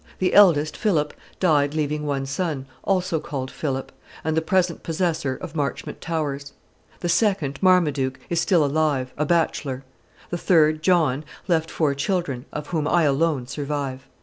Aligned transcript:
The 0.17 0.33
eldest, 0.33 0.75
Philip, 0.77 1.13
died 1.39 1.75
leaving 1.75 2.07
one 2.07 2.25
son, 2.25 2.65
also 2.83 3.19
called 3.19 3.51
Philip, 3.51 3.91
and 4.23 4.35
the 4.35 4.41
present 4.41 4.81
possessor 4.81 5.35
of 5.35 5.55
Marchmont 5.55 6.01
Towers. 6.01 6.53
The 7.01 7.07
second, 7.07 7.61
Marmaduke, 7.61 8.19
is 8.27 8.41
still 8.41 8.65
alive, 8.65 9.13
a 9.15 9.27
bachelor. 9.27 9.83
The 10.31 10.39
third, 10.39 10.81
John, 10.81 11.23
left 11.47 11.69
four 11.69 11.93
children, 11.93 12.45
of 12.51 12.65
whom 12.69 12.87
I 12.87 13.03
alone 13.03 13.45
survive. 13.45 14.07